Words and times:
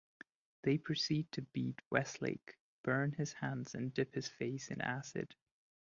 They 0.63 0.79
proceed 0.79 1.31
to 1.33 1.43
beat 1.43 1.79
Westlake, 1.91 2.57
burn 2.81 3.11
his 3.11 3.33
hands 3.33 3.75
and 3.75 3.93
dip 3.93 4.15
his 4.15 4.27
face 4.27 4.71
in 4.71 4.81
acid. 4.81 5.35